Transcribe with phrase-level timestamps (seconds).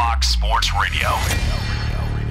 [0.00, 1.10] Fox Sports Radio.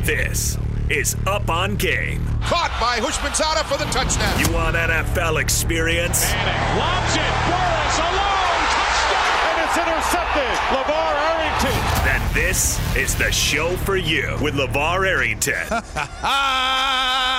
[0.02, 0.58] This
[0.89, 2.26] is Up on Game.
[2.42, 4.39] Caught by Houshmandzadeh for the touchdown.
[4.39, 6.31] You want NFL experience?
[6.31, 7.30] Manning lobs it.
[7.45, 8.66] Burress alone.
[8.73, 9.38] Touchdown.
[9.45, 10.56] And it's intercepted.
[10.73, 11.78] LeVar Arrington.
[12.03, 15.67] Then this is the show for you with LeVar Arrington.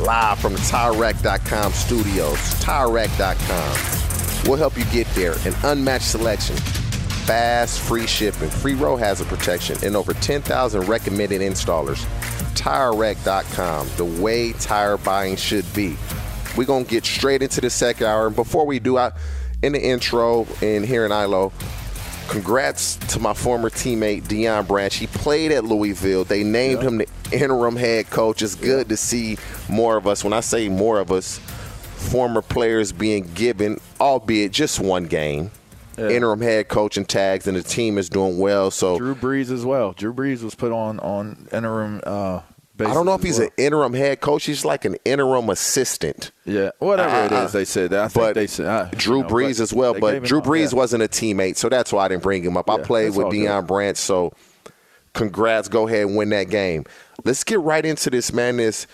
[0.00, 2.38] live from the TireRack.com studios.
[2.62, 4.48] TireRack.com.
[4.48, 5.34] We'll help you get there.
[5.46, 12.04] An unmatched selection, fast, free shipping, free road hazard protection, and over 10,000 recommended installers.
[12.54, 15.96] TireRack.com, the way tire buying should be.
[16.56, 18.26] We're going to get straight into the second hour.
[18.26, 19.12] And before we do, I,
[19.62, 21.52] in the intro and here in ILO,
[22.28, 24.94] congrats to my former teammate Deion Branch.
[24.94, 26.24] He played at Louisville.
[26.24, 28.42] They named him the interim head coach.
[28.42, 30.24] It's good to see more of us.
[30.24, 35.50] When I say more of us, former players being given, albeit just one game,
[35.96, 38.70] interim head coaching tags, and the team is doing well.
[38.70, 39.92] So Drew Brees as well.
[39.92, 42.00] Drew Brees was put on on interim.
[42.04, 42.40] Uh,
[42.80, 43.48] I don't know if he's well.
[43.56, 44.44] an interim head coach.
[44.46, 46.32] He's like an interim assistant.
[46.44, 47.92] Yeah, whatever it Uh, is, they said.
[47.94, 49.94] I think but they said Drew you know, Brees as well.
[49.98, 50.78] But Drew Brees yeah.
[50.78, 52.68] wasn't a teammate, so that's why I didn't bring him up.
[52.68, 53.34] I played with good.
[53.46, 54.32] Deion Branch, so
[55.12, 55.68] congrats.
[55.68, 56.84] Go ahead and win that game.
[57.24, 58.56] Let's get right into this, man.
[58.56, 58.86] This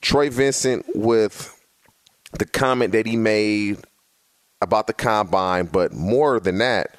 [0.00, 1.52] Troy Vincent with
[2.38, 3.78] the comment that he made
[4.62, 6.94] about the combine, but more than that,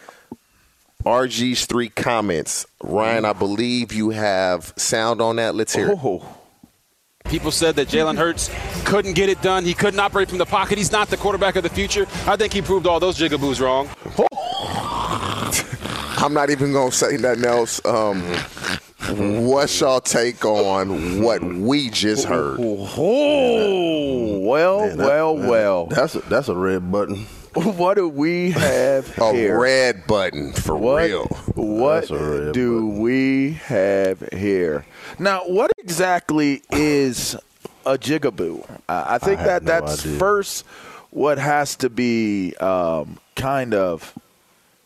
[1.06, 2.66] RG's three comments.
[2.84, 5.56] Ryan, I believe you have sound on that.
[5.56, 6.00] Let's hear it.
[6.04, 6.34] Oh,
[7.26, 8.50] People said that Jalen Hurts
[8.86, 9.66] couldn't get it done.
[9.66, 10.78] He couldn't operate from the pocket.
[10.78, 12.06] He's not the quarterback of the future.
[12.26, 13.90] I think he proved all those jigaboos wrong.
[16.20, 17.84] I'm not even gonna say nothing else.
[17.86, 18.24] Um,
[19.10, 22.58] what's y'all take on what we just heard?
[22.60, 25.86] oh, well, well, well.
[25.88, 27.26] That's a, that's a red button.
[27.58, 29.24] What do we have here?
[29.26, 29.60] A here?
[29.60, 31.26] red button for What, real.
[31.56, 34.86] what That's a red do we have here?
[35.18, 37.36] Now, what exactly is
[37.84, 38.64] a jigaboo?
[38.88, 40.20] I I think I that no that's idea.
[40.20, 40.66] first
[41.10, 44.14] what has to be um, kind of,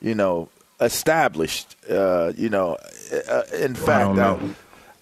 [0.01, 0.47] you know,
[0.79, 1.75] established.
[1.89, 2.77] Uh, you know,
[3.11, 4.17] uh, in fact.
[4.17, 4.37] I,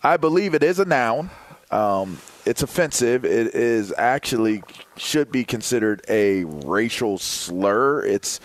[0.02, 1.30] I believe it is a noun.
[1.72, 3.26] Um, it's offensive.
[3.26, 4.64] It is actually
[4.98, 8.06] should be considered a racial slur.
[8.06, 8.40] It's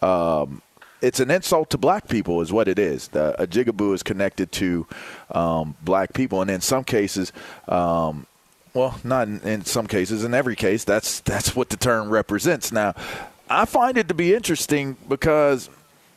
[0.00, 0.62] um,
[1.02, 3.08] it's an insult to black people, is what it is.
[3.08, 4.86] The, a jigaboo is connected to
[5.30, 7.32] um, black people, and in some cases,
[7.68, 8.26] um,
[8.74, 12.70] well, not in, in some cases, in every case, that's that's what the term represents.
[12.70, 12.94] Now,
[13.48, 15.68] I find it to be interesting because,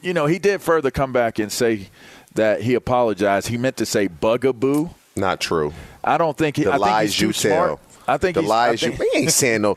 [0.02, 1.90] you know, he did further come back and say
[2.36, 3.48] that he apologized.
[3.48, 4.90] He meant to say bugaboo.
[5.16, 5.74] Not true.
[6.04, 6.64] I don't think he.
[6.64, 7.68] The I think lies you smart.
[7.68, 7.80] tell.
[8.08, 8.94] I think the he's, lies I you.
[8.94, 9.76] think, We ain't saying no.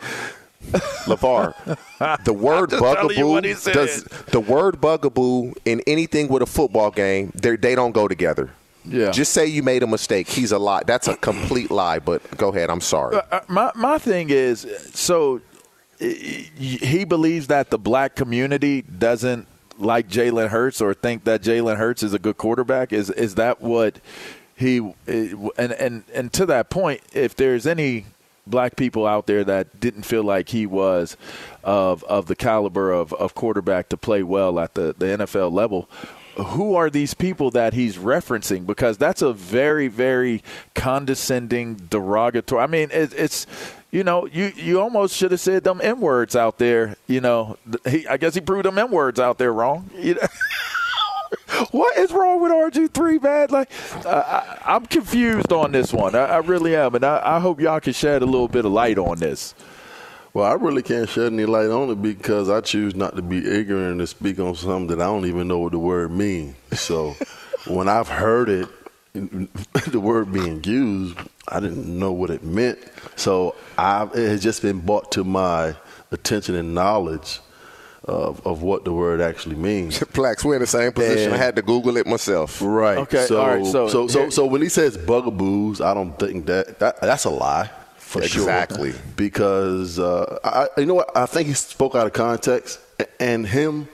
[1.06, 1.55] LeVar,
[2.25, 3.41] the word bugaboo
[3.73, 8.50] does the word bugaboo in anything with a football game, they they don't go together.
[8.85, 9.11] Yeah.
[9.11, 10.29] Just say you made a mistake.
[10.29, 10.82] He's a lie.
[10.85, 11.99] That's a complete lie.
[11.99, 12.70] But go ahead.
[12.70, 13.17] I'm sorry.
[13.17, 15.41] Uh, uh, my my thing is so
[15.99, 19.47] he believes that the black community doesn't
[19.78, 22.93] like Jalen Hurts or think that Jalen Hurts is a good quarterback.
[22.93, 24.00] Is is that what
[24.55, 28.06] he and and and to that point, if there's any
[28.46, 31.17] black people out there that didn't feel like he was
[31.64, 35.88] of of the caliber of, of quarterback to play well at the, the NFL level,
[36.37, 38.67] who are these people that he's referencing?
[38.67, 40.43] Because that's a very, very
[40.75, 42.62] condescending, derogatory.
[42.62, 43.46] I mean, it, it's
[43.96, 46.96] you know, you you almost should have said them n words out there.
[47.06, 47.56] You know,
[47.88, 49.88] he, I guess he proved them n words out there wrong.
[49.96, 50.26] You know?
[51.70, 53.48] what is wrong with RG three, man?
[53.48, 53.70] Like,
[54.04, 56.14] I, am confused on this one.
[56.14, 58.72] I, I really am, and I, I hope y'all can shed a little bit of
[58.72, 59.54] light on this.
[60.34, 63.38] Well, I really can't shed any light on it because I choose not to be
[63.38, 66.54] ignorant and speak on something that I don't even know what the word means.
[66.72, 67.16] So
[67.66, 68.69] when I've heard it,
[69.14, 71.16] the word being used,
[71.48, 72.78] I didn't know what it meant.
[73.16, 75.76] So I've, it has just been brought to my
[76.10, 77.40] attention and knowledge
[78.04, 79.98] of, of what the word actually means.
[80.00, 81.32] Plax, we're in the same position.
[81.32, 82.60] And, I had to Google it myself.
[82.62, 82.98] Right.
[82.98, 83.26] Okay.
[83.26, 83.66] So, all right.
[83.66, 87.31] So, so, so, so when he says bugaboos, I don't think that, that that's a
[87.31, 88.93] lie for exactly.
[88.93, 89.00] sure.
[89.16, 91.16] Because uh, I, you know what?
[91.16, 92.78] I think he spoke out of context,
[93.19, 93.88] and him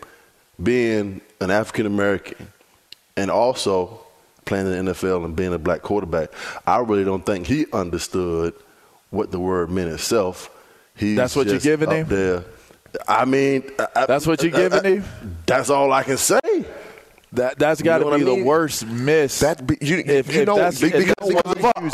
[0.62, 2.49] being an African American,
[3.16, 4.01] and also
[4.52, 6.31] playing in the NFL and being a black quarterback,
[6.66, 8.52] I really don't think he understood
[9.10, 10.50] what the word meant itself.
[10.94, 12.06] He's That's what you're giving him.
[12.06, 12.44] There.
[13.08, 15.04] I mean, that's what you're giving him.
[15.46, 16.40] That's all I can say.
[17.32, 18.40] That that's got to you know be I mean?
[18.40, 19.40] the worst miss.
[19.40, 21.14] That you, if, you if know because, because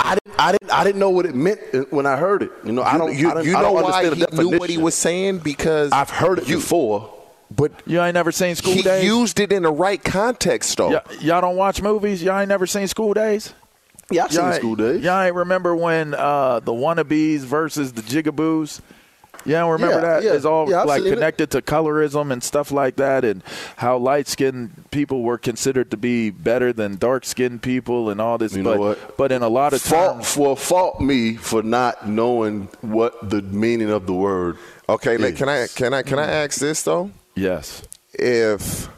[0.00, 1.60] I didn't I didn't I didn't know what it meant
[1.92, 2.50] when I heard it.
[2.64, 4.26] You know I don't you, I don't, you I know don't why understand he the
[4.26, 4.50] definition.
[4.50, 7.17] knew what he was saying because I've heard it you, before.
[7.50, 9.02] But you ain't never seen School he Daze.
[9.02, 10.90] He used it in the right context, though.
[10.90, 12.22] Y- y'all don't watch movies.
[12.22, 13.54] Y'all ain't never seen School Daze.
[14.10, 15.02] Yeah, I've y'all seen School Daze.
[15.02, 18.80] Y'all ain't remember when uh, the wannabes versus the jigaboos.
[19.44, 20.22] Yeah, remember yeah, that?
[20.24, 21.50] Yeah, it's all yeah, like connected it.
[21.52, 23.42] to colorism and stuff like that, and
[23.76, 28.36] how light skinned people were considered to be better than dark skinned people, and all
[28.36, 28.54] this.
[28.54, 29.16] You but, know what?
[29.16, 33.40] But in a lot of fault terms, for fault me for not knowing what the
[33.40, 34.58] meaning of the word.
[34.88, 35.38] Okay, is.
[35.38, 37.10] can I can I can I ask this though?
[37.38, 37.82] Yes.
[38.12, 38.88] If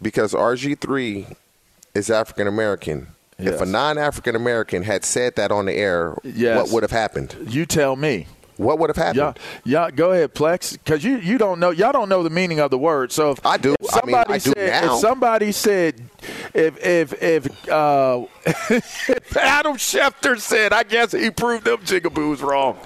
[0.00, 1.26] because RG three
[1.94, 3.08] is African American.
[3.38, 3.54] Yes.
[3.54, 6.56] If a non African American had said that on the air, yes.
[6.56, 7.36] what would have happened?
[7.48, 8.26] You tell me.
[8.56, 9.38] What would have happened?
[9.66, 9.90] Yeah, yeah.
[9.90, 12.78] Go ahead, Plex, because you, you don't know y'all don't know the meaning of the
[12.78, 13.12] word.
[13.12, 13.74] So if, I do.
[13.78, 14.94] If somebody I mean, I said, do now.
[14.94, 16.02] If somebody said,
[16.54, 22.78] if if if, uh, if Adam Schefter said, I guess he proved them jigaboos wrong.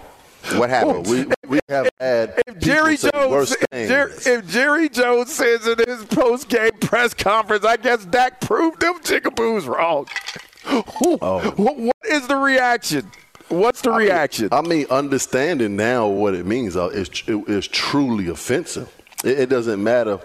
[0.54, 1.06] What happened?
[1.06, 6.04] we, we have had if Jerry Jones if, Jer- if Jerry Jones says in his
[6.06, 10.06] post game press conference, I guess Dak proved them jigaboos wrong.
[11.22, 11.52] oh.
[11.56, 13.10] What is the reaction?
[13.48, 14.48] What's the I reaction?
[14.52, 18.92] Mean, I mean, understanding now what it means uh, is it is truly offensive.
[19.24, 20.20] It, it doesn't matter.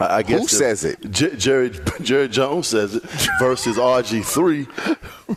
[0.00, 1.10] I, guess who says it?
[1.10, 1.70] J- Jerry
[2.00, 3.02] Jerry Jones says it
[3.38, 4.64] versus RG three.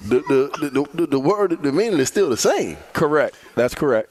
[0.08, 2.78] The the, the the word the meaning is still the same.
[2.94, 3.36] Correct.
[3.56, 4.10] That's correct.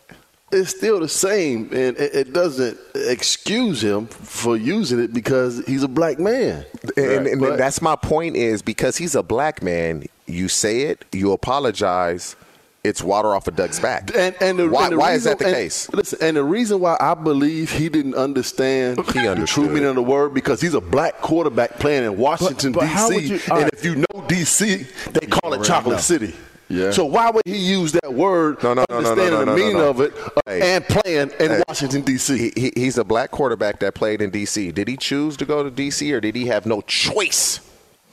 [0.51, 5.83] It's still the same, and it, it doesn't excuse him for using it because he's
[5.83, 6.67] a black man.
[6.97, 7.27] And, right.
[7.27, 11.33] and but, that's my point is because he's a black man, you say it, you
[11.33, 12.37] apologize
[12.85, 14.11] it's water off a duck's back.
[14.15, 15.89] And, and the, why, and the why reason, is that the and, case?
[15.93, 19.95] Listen, and the reason why I believe he didn't understand he the true meaning of
[19.95, 23.27] the word because he's a black quarterback playing in Washington but, but D.C.
[23.27, 23.71] You, and right.
[23.73, 26.35] if you know D.C., they call it Chocolate City.
[26.69, 26.91] Yeah.
[26.91, 29.77] So why would he use that word, no, no, no, understanding no, no, the meaning
[29.77, 30.75] no, of it, uh, hey.
[30.75, 31.63] and playing in hey.
[31.69, 32.39] Washington D.C.?
[32.39, 34.73] He, he, he's a black quarterback that played in D.C.
[34.73, 36.13] Did he choose to go to D.C.
[36.13, 37.61] or did he have no choice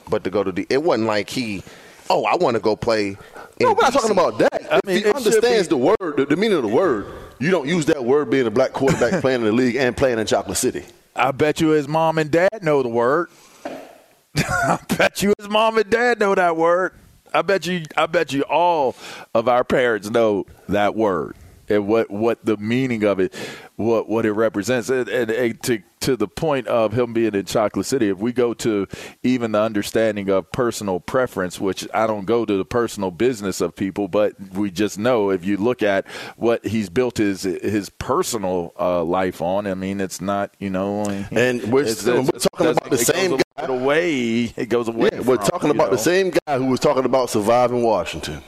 [0.08, 0.66] but to go to D?
[0.68, 1.62] It wasn't like he,
[2.10, 3.16] oh, I want to go play.
[3.60, 4.68] No, we're not talking about that.
[4.70, 7.06] I mean, he understands the word, the, the meaning of the word,
[7.38, 10.18] you don't use that word being a black quarterback playing in the league and playing
[10.18, 10.84] in Chocolate City.
[11.16, 13.30] I bet you his mom and dad know the word.
[14.36, 16.94] I bet you his mom and dad know that word.
[17.32, 18.96] I bet you I bet you all
[19.34, 21.36] of our parents know that word
[21.70, 23.34] and what what the meaning of it,
[23.76, 27.44] what what it represents, and, and, and to to the point of him being in
[27.44, 28.08] Chocolate City.
[28.08, 28.88] If we go to
[29.22, 33.76] even the understanding of personal preference, which I don't go to the personal business of
[33.76, 38.72] people, but we just know if you look at what he's built his his personal
[38.78, 42.90] uh, life on, I mean, it's not you know, and we're, it's, we're talking about
[42.90, 43.44] the same guy.
[43.60, 45.10] Away, it goes away.
[45.12, 45.96] Yeah, we're from, talking about know.
[45.96, 48.42] the same guy who was talking about surviving Washington.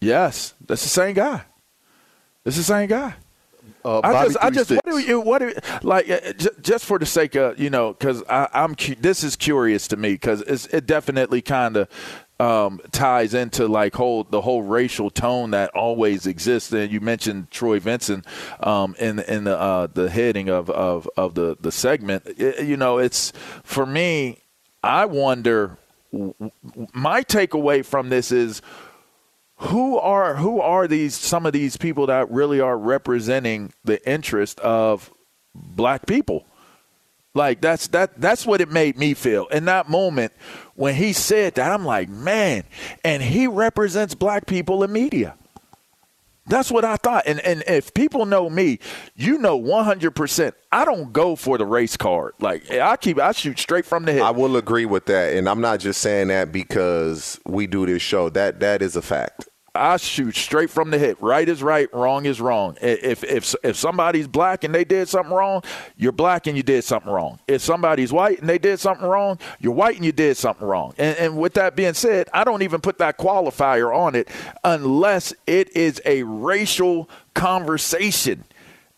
[0.00, 1.44] Yes, that's the same guy.
[2.44, 3.14] It's the same guy.
[3.84, 6.32] Uh, I just, I just, what do you, what do you, like, uh,
[6.62, 10.12] just for the sake of, you know, because I'm, cu- this is curious to me
[10.12, 11.88] because it definitely kind of
[12.40, 16.72] um, ties into like whole the whole racial tone that always exists.
[16.72, 18.26] And you mentioned Troy Vincent
[18.60, 22.24] um, in in the uh, the heading of of of the the segment.
[22.38, 23.32] It- you know, it's
[23.62, 24.38] for me.
[24.82, 25.76] I wonder.
[26.92, 28.62] My takeaway from this is
[29.66, 34.60] who are who are these some of these people that really are representing the interest
[34.60, 35.12] of
[35.54, 36.46] black people
[37.34, 40.32] like that's that that's what it made me feel in that moment
[40.74, 42.64] when he said that i'm like man
[43.04, 45.36] and he represents black people in media
[46.46, 47.24] that's what I thought.
[47.26, 48.78] And and if people know me,
[49.14, 50.52] you know 100%.
[50.70, 52.34] I don't go for the race card.
[52.38, 54.22] Like I keep I shoot straight from the hip.
[54.22, 58.02] I will agree with that, and I'm not just saying that because we do this
[58.02, 58.28] show.
[58.28, 59.48] That that is a fact.
[59.76, 61.18] I shoot straight from the hip.
[61.20, 62.76] Right is right, wrong is wrong.
[62.80, 65.62] If if if somebody's black and they did something wrong,
[65.96, 67.40] you're black and you did something wrong.
[67.48, 70.94] If somebody's white and they did something wrong, you're white and you did something wrong.
[70.96, 74.28] And, and with that being said, I don't even put that qualifier on it
[74.62, 78.44] unless it is a racial conversation.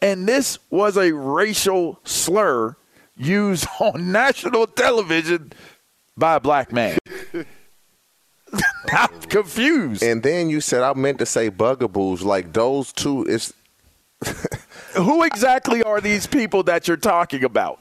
[0.01, 2.77] And this was a racial slur
[3.17, 5.53] used on national television
[6.19, 6.99] by a black man.
[8.93, 10.03] I'm confused.
[10.03, 12.23] And then you said I meant to say bugaboos.
[12.23, 13.53] Like those two is
[14.97, 17.81] Who exactly are these people that you're talking about?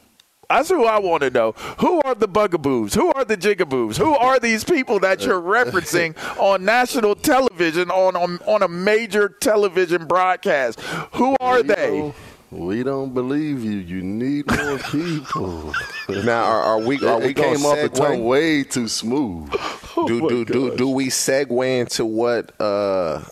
[0.49, 1.53] That's who I want to know.
[1.79, 2.93] Who are the bugaboos?
[2.93, 3.97] Who are the jigaboos?
[3.97, 9.29] Who are these people that you're referencing on national television on on, on a major
[9.29, 10.79] television broadcast?
[11.13, 12.13] Who are they?
[12.57, 13.77] We don't believe you.
[13.77, 15.73] You need more people.
[16.09, 18.25] now are, are we are it we going came off the tongue segue?
[18.25, 19.51] way too smooth.
[19.95, 23.23] Do do do do we segue into what uh,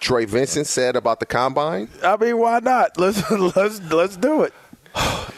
[0.00, 1.88] Troy Vincent said about the combine?
[2.02, 2.98] I mean, why not?
[2.98, 4.52] Let's let's let's do it.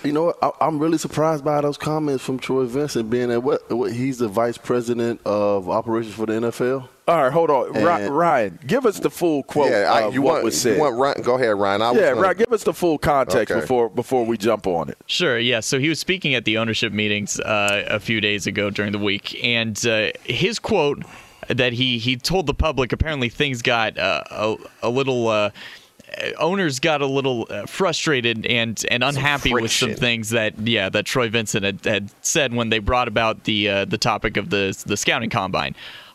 [0.05, 0.39] You know what?
[0.43, 4.19] I, I'm really surprised by those comments from Troy Vincent, being that what, what he's
[4.19, 6.89] the vice president of operations for the NFL.
[7.09, 8.59] All right, hold on, Ry- And- Ryan.
[8.67, 10.75] Give us the full quote yeah, I, of you what want was said.
[10.77, 11.23] you want Ryan?
[11.23, 11.83] Go ahead, Ryan.
[11.83, 12.39] I was yeah, gonna- right.
[12.39, 13.61] Give us the full context Okay.
[13.61, 14.97] before before we jump on it.
[15.07, 15.59] Sure, yeah.
[15.61, 18.99] So he was speaking at the ownership meetings uh, a few days ago during the
[18.99, 21.03] week, and uh, his quote
[21.49, 25.29] that he he told the public apparently things got uh, a, a little.
[25.29, 25.51] Uh,
[26.39, 31.07] Owners got a little uh, frustrated and, and unhappy with some things that yeah that
[31.07, 34.83] Troy Vincent had, had said when they brought about the uh, the topic of the
[34.87, 35.75] the scouting combine.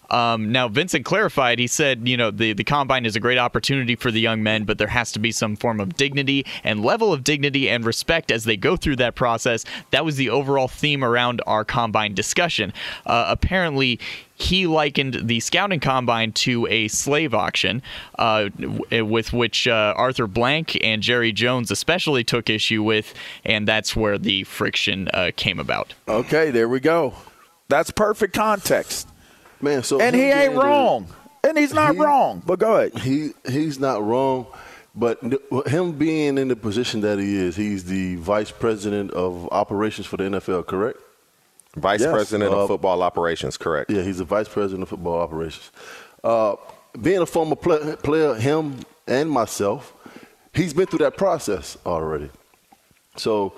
[0.10, 1.60] Um, now, Vincent clarified.
[1.60, 4.64] He said, you know, the, the combine is a great opportunity for the young men,
[4.64, 8.32] but there has to be some form of dignity and level of dignity and respect
[8.32, 9.66] as they go through that process.
[9.92, 12.74] That was the overall theme around our combine discussion.
[13.06, 14.00] Uh, apparently,
[14.38, 17.82] he likened the scouting combine to a slave auction,
[18.20, 23.14] uh, w- with which uh, Arthur Blank and Jerry Jones especially took issue with,
[23.46, 25.94] and that's where the friction uh, came about.
[26.08, 27.14] Okay, there we go.
[27.70, 29.08] That's perfect context.
[29.62, 31.08] Man, so And he ain't being the- wrong.
[31.44, 32.44] And he's not he- wrong.
[32.46, 33.00] But go ahead.
[33.02, 34.48] He he's not wrong,
[34.96, 39.48] but th- him being in the position that he is, he's the vice president of
[39.52, 40.66] operations for the NFL.
[40.66, 41.00] Correct?
[41.76, 42.12] Vice Yes.
[42.12, 43.58] President Uh, of Football Operations.
[43.58, 43.90] Correct.
[43.92, 45.72] Yeah, he's the vice president of football operations.
[46.24, 46.56] Uh,
[47.02, 48.78] being a former play, player, him
[49.08, 49.94] and myself,
[50.54, 52.30] he's been through that process already.
[53.18, 53.54] So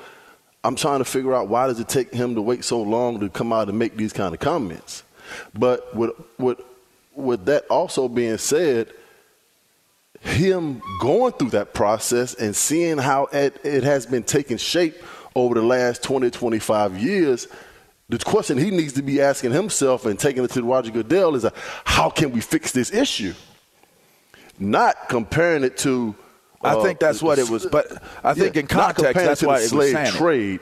[0.64, 3.30] I'm trying to figure out why does it take him to wait so long to
[3.30, 5.04] come out and make these kind of comments.
[5.54, 6.60] But with with
[7.16, 8.88] with that also being said,
[10.22, 14.96] him going through that process and seeing how it, it has been taking shape
[15.36, 17.48] over the last 20, 25 years,
[18.10, 21.44] the question he needs to be asking himself and taking it to Roger Goodell is,
[21.46, 21.50] uh,
[21.84, 23.34] how can we fix this issue?
[24.60, 26.16] Not comparing it to.
[26.62, 27.66] I uh, think that's what it was.
[27.66, 30.60] But I think in context, that's why the it was slave saying trade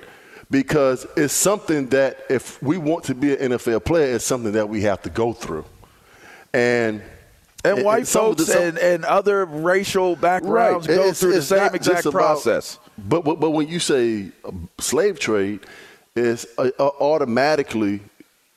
[0.51, 4.67] because it's something that if we want to be an NFL player, it's something that
[4.69, 5.65] we have to go through.
[6.53, 7.01] And
[7.63, 11.41] And and white of folks the- and, and other racial backgrounds go It's- through the
[11.41, 12.79] same exact about- process.
[12.97, 15.61] but, but but when you say uh, slave trade,
[16.15, 18.01] it's uh, uh, automatically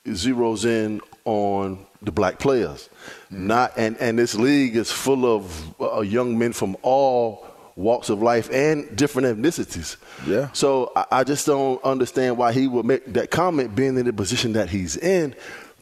[0.07, 2.89] zeroes in on the black players.
[3.31, 7.47] Not and and this league is full of uh, young men from all
[7.77, 9.97] walks of life and different ethnicities.
[10.27, 10.51] Yeah.
[10.53, 14.13] So I, I just don't understand why he would make that comment, being in the
[14.13, 15.35] position that he's in.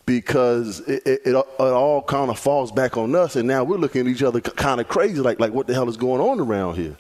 [0.05, 3.77] Because it, it, it, it all kind of falls back on us, and now we're
[3.77, 6.39] looking at each other kind of crazy, like like what the hell is going on
[6.39, 6.97] around here?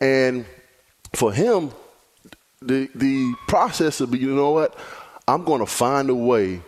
[0.00, 0.46] And
[1.16, 1.72] for him,
[2.62, 4.78] the the process of you know what,
[5.28, 6.62] I'm going to find a way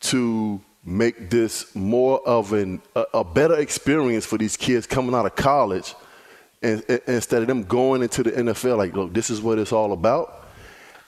[0.00, 5.26] to make this more of an a, a better experience for these kids coming out
[5.26, 5.94] of college
[6.64, 9.72] and, and instead of them going into the NFL like, look, this is what it's
[9.72, 10.46] all about.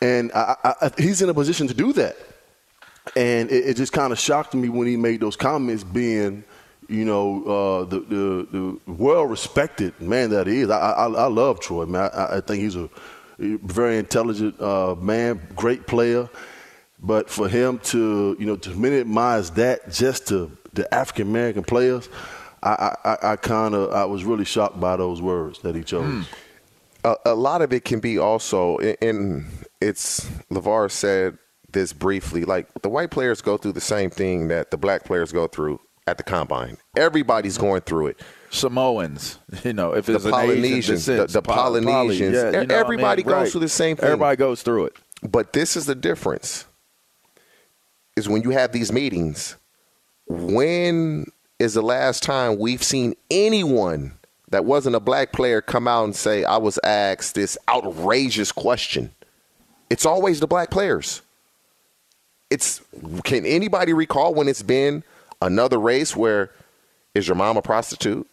[0.03, 2.17] And I, I, he's in a position to do that.
[3.17, 6.45] And it, it just kind of shocked me when he made those comments, being,
[6.89, 10.71] you know, uh, the, the, the well respected man that he is.
[10.71, 12.11] I, I, I love Troy, man.
[12.13, 12.91] I, I, think he's a
[13.39, 16.29] very intelligent uh, man, great player.
[16.99, 22.09] But for him to, you know, to minimize that just to the African American players,
[22.63, 26.05] I, I, I kind of I was really shocked by those words that he chose.
[26.05, 26.27] Mm.
[27.05, 29.47] A, a, lot of it can be also, and
[29.81, 31.39] it's LeVar said
[31.71, 32.45] this briefly.
[32.45, 35.81] Like the white players go through the same thing that the black players go through
[36.07, 36.79] at the combine.
[36.97, 38.21] Everybody's going through it.
[38.57, 42.75] Samoans, you know, if it's the Polynesians, descent, the, the Polynesians, Poly, yeah, you know
[42.75, 43.33] everybody I mean?
[43.33, 43.53] goes right.
[43.53, 44.07] through the same thing.
[44.07, 44.97] Everybody goes through it.
[45.23, 46.67] But this is the difference:
[48.17, 49.57] is when you have these meetings.
[50.29, 56.05] When is the last time we've seen anyone that wasn't a black player come out
[56.05, 59.13] and say, I was asked this outrageous question?
[59.89, 61.23] It's always the black players.
[62.51, 62.81] It's
[63.25, 65.05] can anybody recall when it's been
[65.41, 66.51] another race where
[67.15, 68.29] is your mom a prostitute?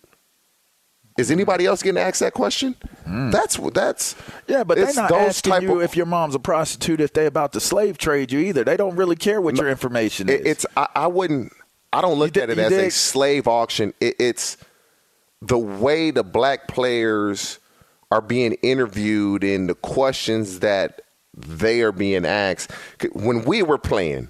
[1.17, 2.75] Is anybody else getting asked that question?
[3.07, 3.31] Mm.
[3.31, 4.15] That's that's
[4.47, 7.53] yeah, but they're not asking you of, if your mom's a prostitute if they're about
[7.53, 8.63] to slave trade you either.
[8.63, 10.41] They don't really care what no, your information is.
[10.45, 11.53] It's I, I wouldn't
[11.91, 13.93] I don't look at it as a slave auction.
[13.99, 14.57] It, it's
[15.41, 17.59] the way the black players
[18.09, 21.01] are being interviewed and the questions that
[21.35, 22.71] they are being asked.
[23.13, 24.29] When we were playing,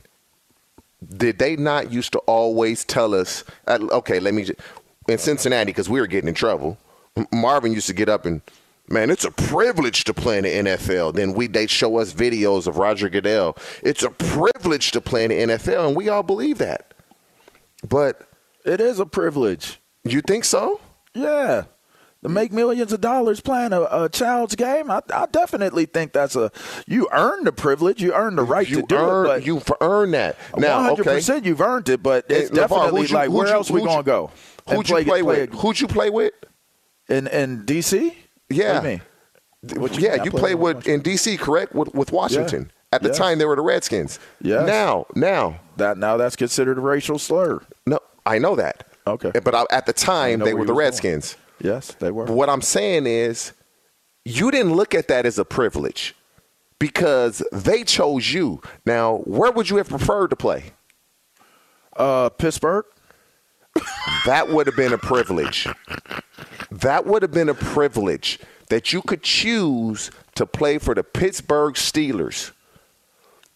[1.18, 4.60] did they not used to always tell us, uh, okay, let me, just,
[5.07, 6.77] in Cincinnati, because we were getting in trouble,
[7.31, 8.41] Marvin used to get up and,
[8.88, 11.13] man, it's a privilege to play in the NFL.
[11.13, 13.57] Then we they show us videos of Roger Goodell.
[13.81, 16.93] It's a privilege to play in the NFL, and we all believe that.
[17.88, 18.27] But
[18.65, 19.79] it is a privilege.
[20.03, 20.79] You think so?
[21.13, 21.65] Yeah.
[22.24, 26.38] To make millions of dollars playing a, a child's game, I, I, definitely think that's
[26.38, 26.51] a
[26.88, 29.27] you earned the privilege, you earned the right you to do earn, it.
[29.27, 30.38] But you've earned that.
[30.55, 32.01] Now, 100 percent, you've earned it.
[32.01, 34.31] But it's hey, definitely you, like where you, else we gonna go?
[34.70, 35.54] Who'd you play, play with?
[35.54, 36.34] Who'd you play with?
[37.10, 38.15] In in DC?
[38.49, 38.82] Yeah.
[38.84, 41.73] You yeah, you played with in DC, correct?
[41.73, 42.63] With, with Washington.
[42.69, 42.95] Yeah.
[42.95, 43.17] At the yes.
[43.17, 44.19] time, they were the Redskins.
[44.41, 44.65] Yeah.
[44.65, 47.62] Now, now that now that's considered a racial slur.
[47.88, 48.88] No, I know that.
[49.08, 49.32] Okay.
[49.43, 51.34] But I, at the time, they were the Redskins.
[51.62, 51.73] Going.
[51.73, 52.26] Yes, they were.
[52.26, 53.54] But what I'm saying is,
[54.26, 56.15] you didn't look at that as a privilege
[56.78, 58.62] because they chose you.
[58.86, 60.73] Now, where would you have preferred to play?
[61.95, 62.86] Uh, Pittsburgh.
[64.25, 65.67] That would have been a privilege.
[66.71, 71.75] That would have been a privilege that you could choose to play for the Pittsburgh
[71.75, 72.51] Steelers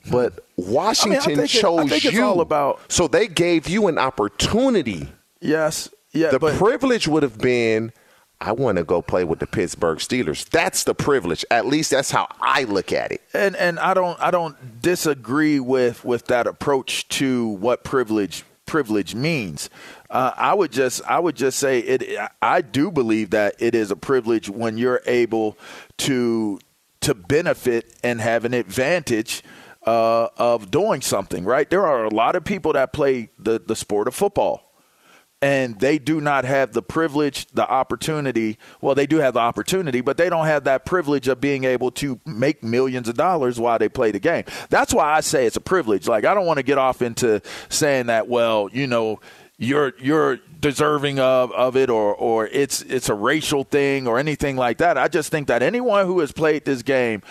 [0.10, 2.24] but Washington I mean, I chose it, you.
[2.24, 5.10] all about so they gave you an opportunity.
[5.40, 5.90] Yes.
[6.14, 6.32] Yeah.
[6.32, 7.92] The but, privilege would have been
[8.40, 10.48] I want to go play with the Pittsburgh Steelers.
[10.48, 11.44] That's the privilege.
[11.50, 13.22] At least that's how I look at it.
[13.34, 19.16] And and I don't I don't disagree with with that approach to what privilege privilege
[19.16, 19.70] means.
[20.10, 22.18] Uh, I would just I would just say it.
[22.42, 25.58] I do believe that it is a privilege when you're able
[26.00, 26.60] to
[27.02, 29.44] to benefit and have an advantage
[29.86, 31.70] uh, of doing something, right?
[31.70, 34.68] There are a lot of people that play the, the sport of football
[35.42, 38.58] and they do not have the privilege, the opportunity.
[38.82, 41.92] Well, they do have the opportunity, but they don't have that privilege of being able
[41.92, 44.46] to make millions of dollars while they play the game.
[44.70, 46.08] That's why I say it's a privilege.
[46.08, 49.20] Like I don't want to get off into saying that, well, you know,
[49.58, 54.56] you're you're deserving of, of it or or it's it's a racial thing or anything
[54.56, 54.98] like that.
[54.98, 57.22] I just think that anyone who has played this game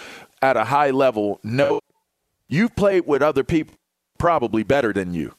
[0.43, 1.81] at a high level knows
[2.49, 3.75] You've played with other people
[4.19, 5.35] probably better than you.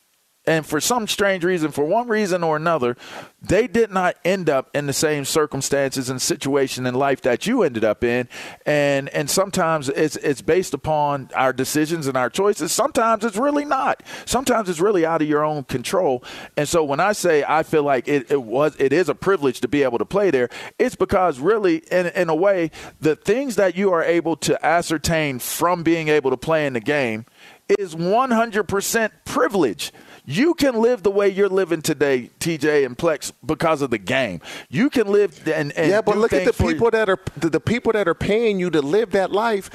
[0.48, 2.96] And for some strange reason, for one reason or another,
[3.42, 7.64] they did not end up in the same circumstances and situation in life that you
[7.64, 8.30] ended up in.
[8.66, 12.72] And and sometimes it's it's based upon our decisions and our choices.
[12.72, 14.02] Sometimes it's really not.
[14.26, 16.24] Sometimes it's really out of your own control.
[16.56, 19.60] And so when I say I feel like it, it was it is a privilege
[19.62, 20.48] to be able to play there,
[20.80, 25.40] it's because really in in a way, the things that you are able to ascertain
[25.40, 27.26] from being able to play in the game
[27.68, 29.92] is 100% privilege.
[30.30, 34.42] You can live the way you're living today, TJ and Plex, because of the game.
[34.68, 37.94] You can live and, and yeah, but look at the people that are the, people
[37.94, 39.70] that are paying you to live that life.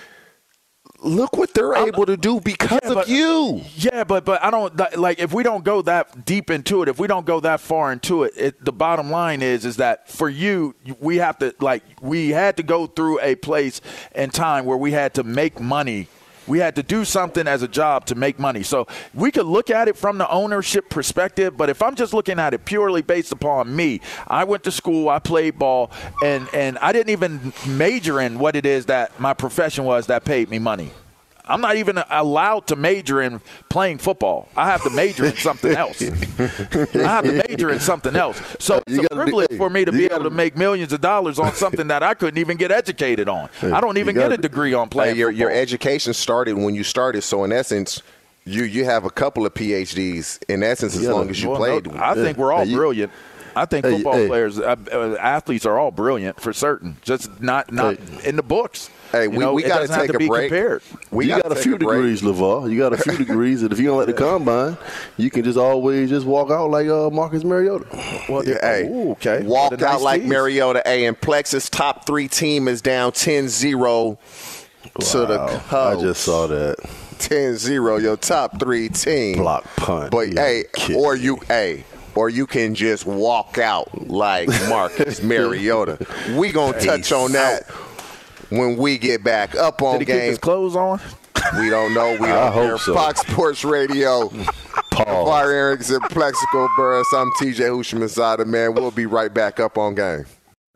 [1.00, 3.62] Look what they're able to do because yeah, but, of you.
[3.76, 6.88] Yeah, but but I don't like if we don't go that deep into it.
[6.90, 10.10] If we don't go that far into it, it the bottom line is is that
[10.10, 13.80] for you, we have to like we had to go through a place
[14.14, 16.08] and time where we had to make money
[16.46, 18.62] We had to do something as a job to make money.
[18.62, 22.38] So we could look at it from the ownership perspective, but if I'm just looking
[22.38, 25.90] at it purely based upon me, I went to school, I played ball,
[26.22, 30.24] and, and I didn't even major in what it is that my profession was that
[30.24, 30.90] paid me money.
[31.52, 34.48] I'm not even allowed to major in playing football.
[34.56, 36.00] I have to major in something else.
[36.00, 36.06] I
[36.96, 38.40] have to major in something else.
[38.58, 41.52] So it's a privilege for me to be able to make millions of dollars on
[41.54, 43.50] something that I couldn't even get educated on.
[43.62, 45.14] I don't even get a degree on playing.
[45.14, 48.02] Hey, your, your education started when you started, so in essence,
[48.44, 50.42] you you have a couple of PhDs.
[50.48, 51.86] In essence, as Yeah, long as you well, played.
[51.92, 53.12] no, I think we're all Hey, you- brilliant.
[53.54, 54.26] I think Hey, football hey.
[54.28, 56.96] players, uh, uh, athletes are all brilliant for certain.
[57.02, 58.88] Just not not in the books.
[59.12, 60.48] Hey, You we, know, we got to take a break.
[60.48, 60.82] compared.
[61.10, 61.98] We you gotta a few break.
[62.00, 62.70] degrees, LeVar.
[62.70, 64.78] You got a few degrees, and if you don't like the combine,
[65.18, 67.84] you can just always just walk out like uh, Marcus Mariota.
[68.30, 69.42] Well, Yeah, hey, Ooh, okay.
[69.42, 70.22] walk What a out nice like.
[70.22, 70.82] Mariota.
[70.86, 74.16] A and Plexus top three team is down 10-0
[74.98, 75.62] to the Wow.
[75.68, 76.02] Cubs.
[76.02, 76.76] I just saw that
[77.18, 79.36] 10-0, your top three team.
[79.38, 80.10] block punt.
[80.10, 85.22] But You hey, kid or you hey, or you can just walk out like Marcus
[85.22, 85.98] Mariota.
[86.36, 87.70] We gonna touch on that
[88.50, 90.28] when we get back up on Did he keep game.
[90.30, 91.00] his clothes on?
[91.58, 92.16] We don't know.
[92.20, 92.94] We I don't hope hear so.
[92.94, 94.28] Fox Sports Radio.
[94.92, 95.28] Pause.
[95.28, 97.06] Fire Erickson, Plaxico Burress.
[97.14, 98.74] I'm TJ Houshmandzadeh, man.
[98.74, 100.26] We'll be right back up on game.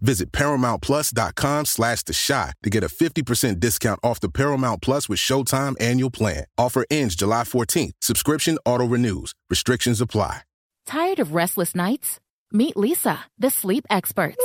[0.00, 5.18] Visit ParamountPlus.com slash The Chi to get a 50% discount off the Paramount Plus with
[5.18, 6.44] Showtime annual plan.
[6.58, 7.92] Offer ends July 14th.
[8.00, 9.34] Subscription auto-renews.
[9.50, 10.42] Restrictions apply.
[10.86, 12.20] Tired of restless nights?
[12.52, 14.36] Meet Leesa, the sleep experts.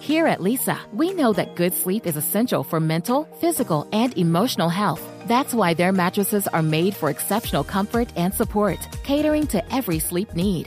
[0.00, 4.68] Here at Leesa, we know that good sleep is essential for mental, physical, and emotional
[4.68, 5.02] health.
[5.26, 10.34] That's why their mattresses are made for exceptional comfort and support, catering to every sleep
[10.34, 10.66] need.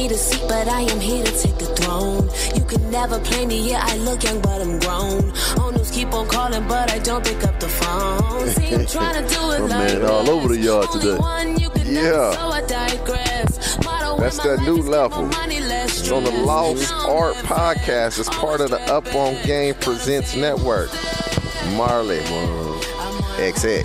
[0.00, 2.30] Guaranteed a seat, but I am here to take the throne.
[2.54, 5.30] You can never play me, yeah, I look young, but I'm grown.
[5.60, 8.48] On news keep on calling, but I don't pick up the phone.
[8.54, 11.18] See, I'm trying to do it like man all over the yard today.
[11.18, 12.32] one you can never, Yeah.
[12.32, 13.76] so I digress.
[14.18, 15.22] That's that new level.
[15.22, 16.30] more money, less It's on the.
[16.30, 18.18] Lost Art Podcast.
[18.18, 20.90] It's part of the Up on Game Presents Network.
[21.76, 22.20] Marley
[23.36, 23.84] XX.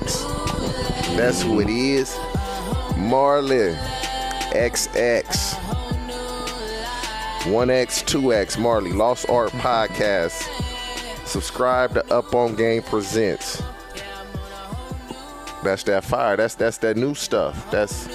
[1.17, 2.17] That's who it is.
[2.97, 3.75] Marley
[4.51, 5.74] XX.
[7.45, 10.33] 1X, 2X, Marley, Lost Art Podcast.
[11.25, 13.61] Subscribe to Up on Game Presents.
[15.63, 16.35] That's that fire.
[16.37, 17.69] That's that's that new stuff.
[17.71, 18.05] That's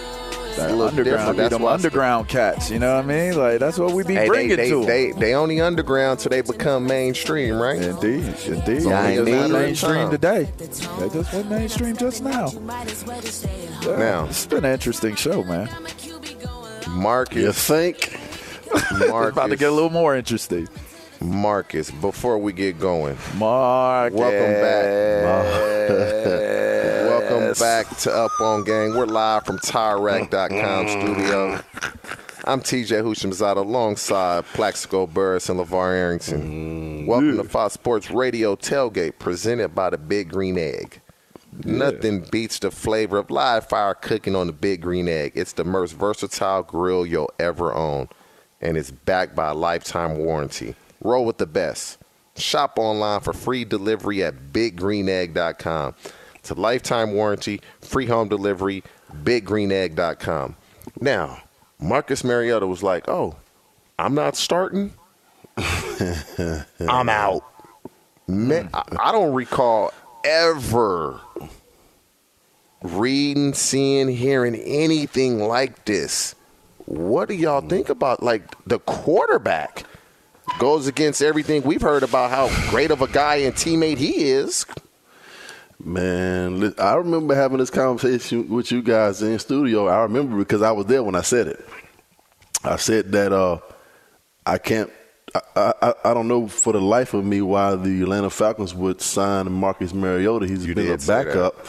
[0.56, 1.38] That underground.
[1.38, 2.70] That's them underground cats.
[2.70, 3.36] You know what I mean?
[3.36, 4.86] Like that's what we be Hey, they, bringing they, to 'em.
[4.86, 7.80] they, they only underground till they become mainstream, right?
[7.80, 8.64] Indeed, indeed.
[8.82, 10.48] They I just need not your mainstream today.
[10.58, 10.66] They
[11.08, 12.50] just went mainstream just now.
[13.96, 14.26] Now.
[14.26, 15.68] it's been an interesting show, man.
[16.88, 17.36] Marcus.
[17.36, 18.18] You think?
[19.08, 19.32] Marcus.
[19.32, 20.68] About to get a little more interesting.
[21.20, 25.90] Marcus, before we get going, Marcus, welcome back.
[27.10, 28.94] welcome back to Up on Game.
[28.94, 31.12] We're live from TireRack.com mm-hmm.
[31.12, 31.62] studio.
[32.44, 36.40] I'm TJ Houshmandzadeh alongside Plaxico Burress and LeVar Arrington.
[36.40, 37.06] Mm-hmm.
[37.06, 41.02] Welcome to Fox Sports Radio Tailgate presented by the Big Green Egg.
[41.64, 45.32] Nothing beats the flavor of live fire cooking on the Big Green Egg.
[45.34, 48.08] It's the most versatile grill you'll ever own,
[48.60, 50.74] and it's backed by a lifetime warranty.
[51.00, 51.98] Roll with the best.
[52.36, 55.94] Shop online for free delivery at biggreenegg.com.
[56.36, 58.82] It's a lifetime warranty, free home delivery,
[59.24, 60.56] biggreenegg.com.
[61.00, 61.42] Now,
[61.78, 63.36] Marcus Mariota was like, "Oh,
[63.98, 64.92] I'm not starting.
[65.56, 67.44] I'm out."
[68.26, 69.92] Man, I, I don't recall
[70.24, 71.20] ever
[72.82, 76.34] reading, seeing, hearing anything like this.
[76.90, 79.84] What do y'all think about like the quarterback
[80.58, 84.66] goes against everything we've heard about how great of a guy and teammate he is?
[85.78, 89.86] Man, I remember having this conversation with you guys in studio.
[89.86, 91.64] I remember because I was there when I said it.
[92.64, 93.60] I said that uh,
[94.44, 94.90] I can't.
[95.54, 99.00] I, I, I don't know for the life of me why the Atlanta Falcons would
[99.00, 100.48] sign Marcus Mariota.
[100.48, 101.64] He's been a backup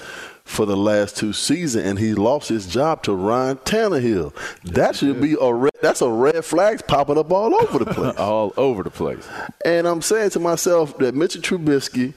[0.52, 4.34] for the last two seasons, and he lost his job to Ryan Tannehill.
[4.66, 8.16] That should be a red, that's a red flags popping up all over the place.
[8.18, 9.28] all over the place.
[9.66, 12.14] And I'm saying to myself that Mitchell Trubisky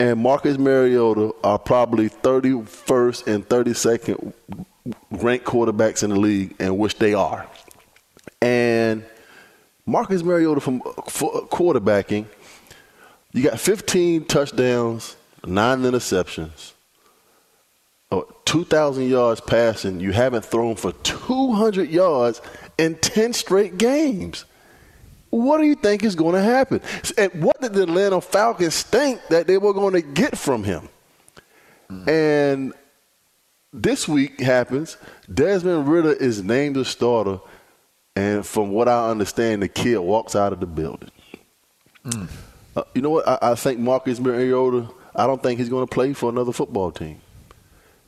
[0.00, 4.32] and Marcus Mariota are probably 31st and 32nd
[5.10, 7.46] ranked quarterbacks in the league, and which they are.
[8.42, 9.04] And
[9.86, 12.26] Marcus Mariota from quarterbacking,
[13.32, 16.72] you got 15 touchdowns, nine interceptions,
[18.10, 20.00] 2,000 yards passing.
[20.00, 22.40] You haven't thrown for 200 yards
[22.78, 24.44] in 10 straight games.
[25.30, 26.80] What do you think is going to happen?
[27.18, 30.88] And what did the Atlanta Falcons think that they were going to get from him?
[32.08, 32.72] And
[33.72, 34.96] this week happens.
[35.32, 37.40] Desmond Ridder is named the starter,
[38.14, 41.10] and from what I understand, the kid walks out of the building.
[42.76, 43.28] Uh, you know what?
[43.28, 44.88] I, I think Marcus Mariota.
[45.14, 47.20] I don't think he's going to play for another football team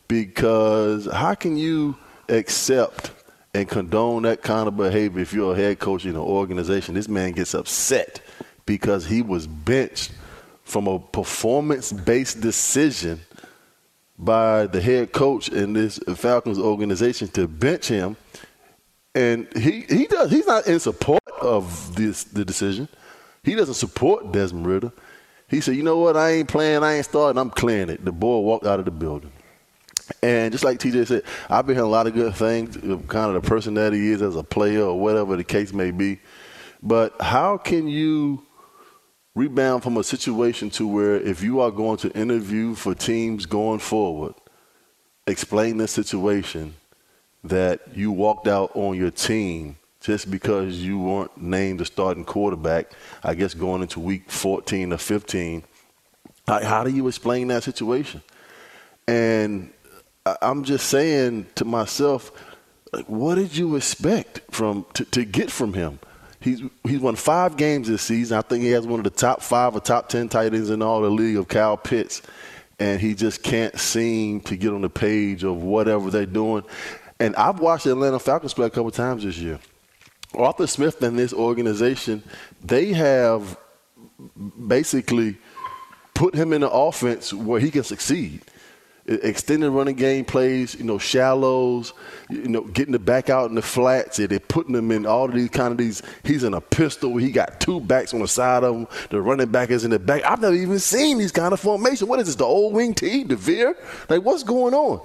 [0.08, 1.96] because how can you
[2.28, 3.12] accept
[3.54, 6.94] and condone that kind of behavior if you're a head coach in an organization?
[6.94, 8.20] This man gets upset
[8.66, 10.12] because he was benched
[10.64, 13.20] from a performance-based decision
[14.18, 18.16] by the head coach in this Falcons organization to bench him,
[19.14, 22.88] and he he does he's not in support of this the decision.
[23.44, 24.92] He doesn't support Desmond Ridder.
[25.48, 26.16] He said, "You know what?
[26.16, 26.82] I ain't playing.
[26.82, 27.38] I ain't starting.
[27.38, 29.32] I'm clearing it." The boy walked out of the building.
[30.22, 33.34] And just like TJ said, I've been hearing a lot of good things, uh, kind
[33.34, 36.20] of the person that he is as a player or whatever the case may be.
[36.82, 38.42] But how can you
[39.34, 43.78] rebound from a situation to where if you are going to interview for teams going
[43.78, 44.34] forward,
[45.26, 46.74] explain the situation
[47.44, 52.92] that you walked out on your team just because you weren't named the starting quarterback,
[53.22, 55.62] I guess going into week 14 or 15.
[56.46, 58.22] How, how do you explain that situation?
[59.06, 59.72] And
[60.42, 62.32] I'm just saying to myself,
[62.92, 65.98] like, what did you expect from to, to get from him?
[66.40, 68.38] He's he's won five games this season.
[68.38, 70.82] I think he has one of the top five or top ten tight ends in
[70.82, 72.22] all the league of Kyle Pitts,
[72.78, 76.62] and he just can't seem to get on the page of whatever they're doing.
[77.20, 79.58] And I've watched the Atlanta Falcons play a couple times this year.
[80.34, 82.22] Arthur Smith and this organization,
[82.62, 83.58] they have
[84.66, 85.36] basically
[86.14, 88.42] put him in an offense where he can succeed.
[89.08, 91.94] Extended running game plays, you know, shallows,
[92.28, 94.18] you know, getting the back out in the flats.
[94.18, 96.02] They're putting them in all of these kind of these.
[96.24, 97.16] He's in a pistol.
[97.16, 98.86] He got two backs on the side of him.
[99.08, 100.24] The running back is in the back.
[100.26, 102.06] I've never even seen these kind of formation.
[102.06, 102.36] What is this?
[102.36, 103.74] The old wing T, veer?
[104.10, 105.00] Like what's going on?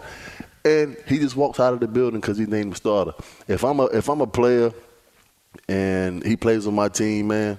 [0.66, 3.14] And he just walks out of the building because he's named the starter.
[3.48, 4.74] If I'm a if I'm a player
[5.70, 7.58] and he plays on my team, man,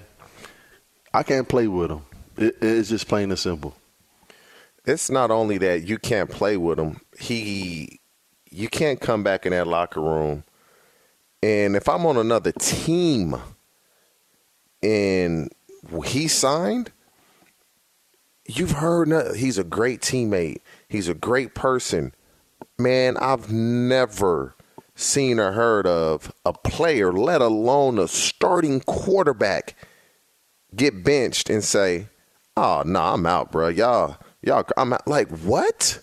[1.11, 2.01] I can't play with him.
[2.37, 3.75] It, it's just plain and simple.
[4.87, 7.01] It's not only that you can't play with him.
[7.19, 7.99] He,
[8.49, 10.43] you can't come back in that locker room.
[11.41, 13.35] And if I'm on another team,
[14.81, 15.51] and
[16.05, 16.91] he signed,
[18.47, 20.59] you've heard he's a great teammate.
[20.87, 22.13] He's a great person.
[22.77, 24.55] Man, I've never
[24.95, 29.75] seen or heard of a player, let alone a starting quarterback,
[30.75, 32.07] get benched and say,
[32.55, 33.67] ah, "Oh no, I'm out, bro.
[33.67, 34.95] Y'all, y'all, I'm.
[35.05, 35.99] Like what?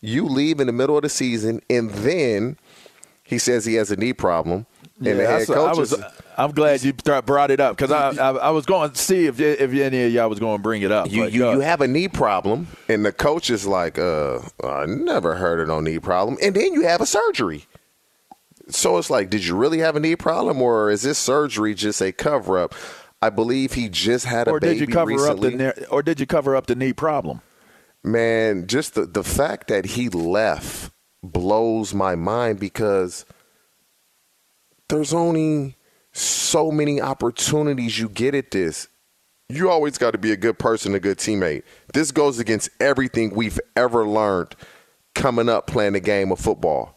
[0.00, 2.58] You leave in the middle of the season, and then
[3.24, 4.66] he says he has a knee problem,
[4.98, 6.04] and the head coach was, is.
[6.38, 9.40] I'm glad you brought it up because I, I I was going to see if
[9.40, 11.10] if any of y'all was going to bring it up.
[11.10, 14.40] You, but, you, uh, you have a knee problem, and the coach is like, uh,
[14.62, 16.38] I never heard of no knee problem.
[16.42, 17.66] And then you have a surgery.
[18.68, 22.00] So it's like, did you really have a knee problem, or is this surgery just
[22.02, 22.74] a cover up?
[23.22, 25.66] I believe he just had a or baby did you cover recently.
[25.66, 27.40] up the or did you cover up the knee problem?
[28.06, 30.92] Man, just the the fact that he left
[31.24, 33.26] blows my mind because
[34.88, 35.76] there's only
[36.12, 38.86] so many opportunities you get at this.
[39.48, 41.64] You always got to be a good person, a good teammate.
[41.94, 44.54] This goes against everything we've ever learned
[45.16, 46.96] coming up playing the game of football.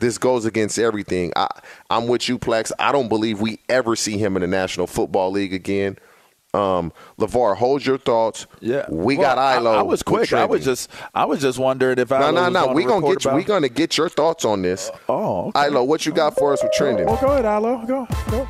[0.00, 1.32] This goes against everything.
[1.34, 1.48] I,
[1.88, 2.72] I'm with you, Plex.
[2.78, 5.96] I don't believe we ever see him in the National Football League again.
[6.54, 8.46] Um, LeVar, hold your thoughts.
[8.60, 9.72] Yeah, we Well, got Ilo.
[9.72, 10.32] I, I was quick.
[10.34, 12.20] I was just I was just wondering if I.
[12.20, 12.72] No, no, no.
[12.74, 13.32] We gonna get you.
[13.32, 14.90] We gonna get your thoughts on this.
[15.08, 15.68] Oh, okay.
[15.68, 17.06] Ilo, what you got for us with trending?
[17.08, 17.84] Oh, go ahead, Ilo.
[17.86, 18.06] Go.
[18.30, 18.48] go.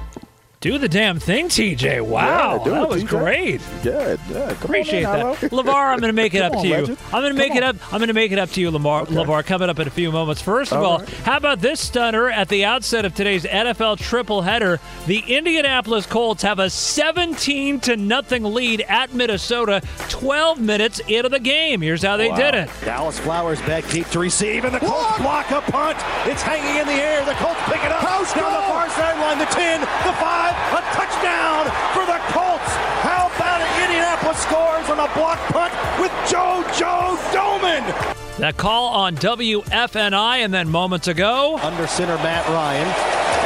[0.62, 2.01] Do the damn thing, TJ.
[2.03, 3.09] Wow, Yeah, that it, was TJ.
[3.09, 3.61] great.
[3.83, 4.46] Good, yeah.
[4.55, 5.62] Come Appreciate on in, that, Ilo.
[5.64, 5.92] LeVar.
[5.92, 6.75] I'm going to make it up Come to you.
[6.77, 6.98] legend.
[7.12, 7.77] I'm going to make Come it on.
[7.77, 7.92] up.
[7.92, 9.05] I'm going to make it up to you, Lamar.
[9.07, 9.44] LeVar.
[9.44, 10.40] Coming up in a few moments.
[10.40, 11.09] First of All all, right.
[11.09, 14.79] how about this stunner at the outset of today's NFL triple-header?
[15.07, 19.83] The Indianapolis Colts have a 17 to nothing lead at Minnesota.
[20.11, 21.81] 12 minutes into the game.
[21.81, 22.37] Here's how they Wow.
[22.37, 22.68] did it.
[22.83, 25.98] Dallis Flowers back deep to receive, and the Colts block a punt.
[26.27, 27.25] It's hanging in the air.
[27.25, 28.01] The Colts pick it up.
[28.03, 32.72] Down the far sideline, the 10, the 5, a touchdown for the Colts.
[33.02, 33.68] How about it?
[33.84, 37.82] Indianapolis scores on a block punt with Joe Joe Doman.
[38.38, 42.88] That call on WFNI, and then moments ago, Under center, Matt Ryan.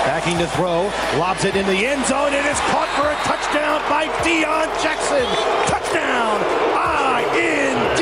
[0.06, 0.86] Backing to throw,
[1.18, 2.28] lobs it in the end zone.
[2.28, 5.26] and It is caught for a touchdown by Deion Jackson.
[5.66, 6.38] Touchdown,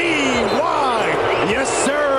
[0.05, 1.01] I-N-D-Y.
[1.49, 2.14] Yes, sir,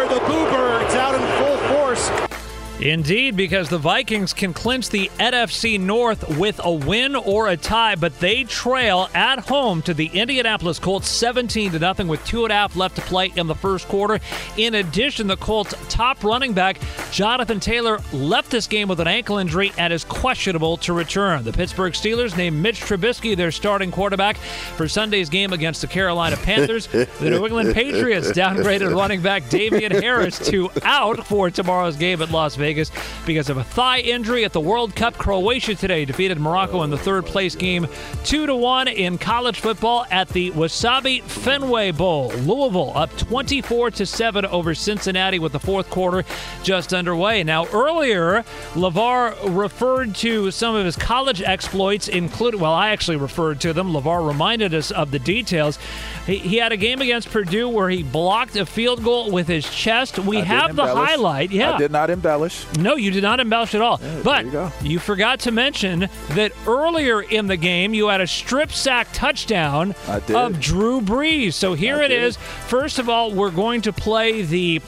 [2.82, 7.96] Indeed, because the Vikings can clinch the NFC North with a win or a tie,
[7.96, 12.52] but they trail at home to the Indianapolis Colts 17 to nothing with two and
[12.52, 14.20] a half left to play in the first quarter.
[14.58, 16.78] In addition, the Colts' top running back,
[17.12, 21.46] Jonathan Taylor, left this game with an ankle injury and is questionable to return.
[21.46, 24.36] The Pittsburgh Steelers named Mitch Trubisky their starting quarterback
[24.76, 26.88] for Sunday's game against the Carolina Panthers.
[26.88, 32.32] the New England Patriots downgraded running back Damien Harris to out for tomorrow's game at
[32.32, 35.18] Las Vegas because of a thigh injury at the World Cup.
[35.18, 37.88] Croatia today defeated Morocco in the third place game
[38.24, 42.30] 2 to 1 in college football at the Wasabi Fenway Bowl.
[42.30, 46.24] Louisville up 24 to 7 over Cincinnati with the fourth quarter
[46.64, 47.44] just underway.
[47.44, 53.62] Now earlier LeVar referred to some of his college exploits including well I actually referred
[53.62, 53.92] to them.
[53.92, 55.78] LeVar reminded us of the details.
[56.26, 59.70] He, he had a game against Purdue where he blocked a field goal with his
[59.70, 60.18] chest.
[60.18, 61.52] We I have the highlight.
[61.52, 61.74] Yeah.
[61.74, 62.66] I did not embellish.
[62.78, 64.00] No, you did not embellish at all.
[64.24, 68.72] but you you forgot to mention that earlier in the game you had a strip
[68.72, 71.54] sack touchdown of Drew Brees.
[71.54, 72.24] So here I it did.
[72.24, 72.38] is.
[72.68, 74.82] First of all, we're going to play the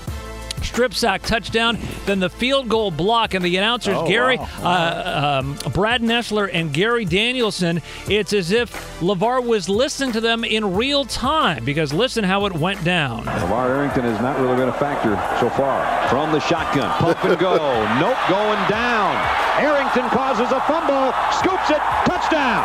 [0.63, 4.47] strip sack touchdown, then the field goal block, and the announcers Oh, Gary, wow.
[4.61, 7.81] uh, um, Brad Nessler, and Gary Danielson.
[8.07, 12.53] It's as if LeVar was listening to them in real time because listen how it
[12.53, 13.25] went down.
[13.25, 15.81] Lamar Arrington has not really been a factor so far.
[16.09, 17.55] From the shotgun, pump and go.
[17.99, 19.15] nope, going down.
[19.61, 22.63] Arrington causes a fumble, scoops it, touchdown.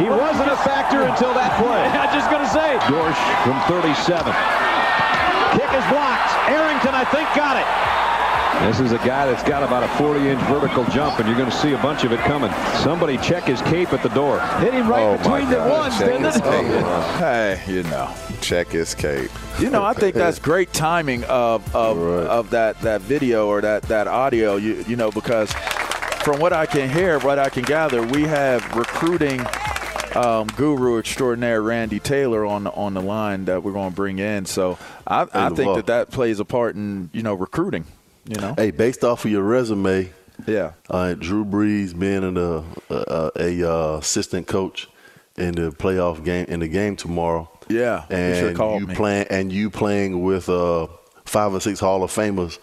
[0.00, 1.82] he wasn't a factor until that play.
[2.00, 2.78] I'm just going to say.
[2.88, 4.63] Dorsch from 37.
[5.84, 6.48] Kick is blocked.
[6.48, 7.66] Arrington, I think, got it.
[8.68, 11.56] This is a guy that's got about a 40-inch vertical jump, and you're going to
[11.56, 12.52] see a bunch of it coming.
[12.82, 14.40] Somebody check his cape at the door.
[14.58, 15.90] Hit him Oh, my God.
[15.98, 16.84] Check his cape.
[17.18, 18.14] Hey, you know.
[18.40, 19.30] Check his cape.
[19.58, 22.26] You know, I think that's great timing of of, Right.
[22.26, 24.56] of that, that video or that, that audio.
[24.56, 25.52] You you know because
[26.22, 29.40] from what I can hear, what I can gather, we have recruiting
[30.16, 34.18] um, guru extraordinaire Randy Taylor on the, on the line that we're going to bring
[34.18, 34.46] in.
[34.46, 37.84] So I, I think that that plays a part in you know recruiting.
[38.26, 40.10] You know, Hey, based off of your resume,
[40.46, 40.72] yeah.
[40.88, 44.88] uh, Drew Brees being an, uh, uh, a uh, assistant coach
[45.36, 47.50] in the playoff game in the game tomorrow.
[47.68, 48.94] Yeah, and you me.
[48.94, 50.86] playing and you playing with uh,
[51.24, 52.58] five or six Hall of Famers.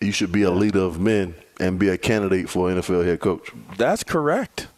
[0.00, 3.50] You should be a leader of men and be a candidate for NFL head coach.
[3.76, 4.68] That's correct.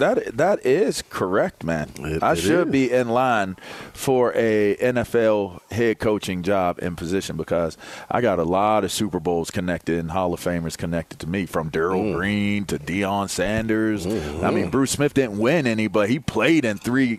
[0.00, 1.90] That that is correct, man.
[1.98, 2.72] It- I it should is.
[2.72, 3.56] be in line
[3.92, 7.76] for a NFL head coaching job and position because
[8.10, 11.46] I got a lot of Super Bowls connected and Hall of Famers connected to me,
[11.46, 12.16] from Darrell Mm.
[12.16, 14.06] Green to Deion Sanders.
[14.06, 14.44] Mm-hmm.
[14.44, 17.16] I mean, Bruce Smith didn't win any, but he played in three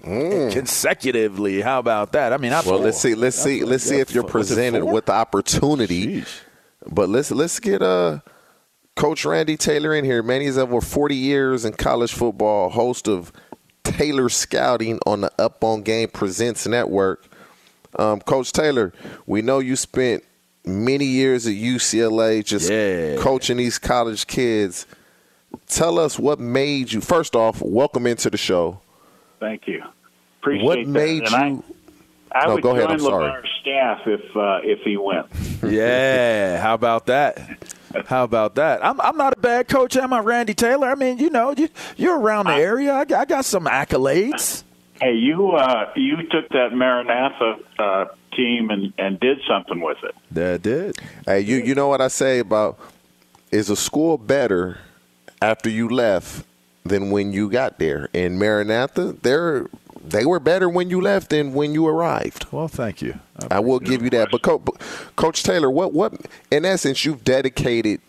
[0.52, 1.62] consecutively.
[1.62, 2.34] How about that?
[2.34, 2.68] I mean, I Mm.
[2.72, 3.16] Well, let's see.
[3.16, 3.64] Let's see.
[3.64, 6.24] Let's see if you're presented with the opportunity.
[6.90, 8.20] But let's let's get uh
[8.96, 10.22] Coach Randy Taylor in here.
[10.22, 13.32] Man, he's over 40 years in college football, host of
[13.84, 17.26] Taylor Scouting on the Up on Game Presents Network.
[17.98, 18.94] Um, Coach Taylor,
[19.26, 20.24] we know you spent
[20.66, 23.16] many years at UCLA, just Yeah.
[23.18, 24.86] coaching these college kids.
[25.68, 27.02] Tell us what made you.
[27.02, 28.80] First off, welcome into the show.
[29.40, 29.84] Thank you.
[30.42, 30.66] Appreciate it.
[30.66, 30.88] what that.
[30.88, 31.64] made And you?
[32.32, 33.26] I, I No, would go ahead, join I'm sorry.
[33.26, 35.26] LeVar's staff if uh, if he went.
[35.64, 37.38] Yeah, how about that?
[38.08, 38.84] How about that?
[38.86, 40.90] I'm I'm not a bad coach, am I, Randy Taylor?
[40.90, 42.94] I mean, you know, you you're around the area.
[42.94, 44.64] I, got- I got some accolades.
[45.02, 50.14] Hey, you uh, you took that Maranatha uh, team and, and did something with it.
[50.32, 50.98] That did.
[51.26, 52.78] Hey, you you know what I say about
[53.52, 54.78] is a school better
[55.42, 56.46] after you left
[56.84, 58.10] than when you got there?
[58.14, 59.68] In Maranatha, they're
[60.04, 62.46] they were better when you left than when you arrived.
[62.52, 63.20] Well, thank you.
[63.50, 64.30] I, will give you that.
[64.32, 64.80] But Co- but
[65.16, 66.14] Coach Taylor, what what
[66.52, 68.02] in essence you've dedicated